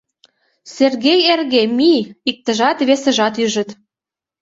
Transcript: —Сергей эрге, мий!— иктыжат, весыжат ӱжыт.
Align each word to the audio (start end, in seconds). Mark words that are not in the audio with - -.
—Сергей 0.75 1.19
эрге, 1.33 1.63
мий!— 1.77 2.01
иктыжат, 2.29 2.77
весыжат 2.87 3.35
ӱжыт. 3.43 3.69